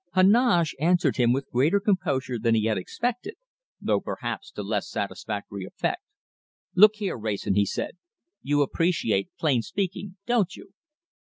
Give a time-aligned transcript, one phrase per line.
[0.15, 3.35] Heneage answered him with greater composure than he had expected,
[3.79, 6.01] though perhaps to less satisfactory effect.
[6.73, 7.97] "Look here, Wrayson," he said,
[8.41, 10.73] "you appreciate plain speaking, don't you?"